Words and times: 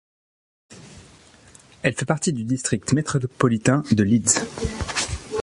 Elle 1.83 1.93
fait 1.93 2.05
partie 2.07 2.33
du 2.33 2.43
district 2.43 2.91
métropolitain 2.93 3.83
de 3.91 4.01
Leeds. 4.01 4.41